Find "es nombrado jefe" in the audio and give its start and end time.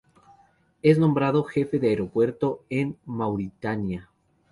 0.81-1.77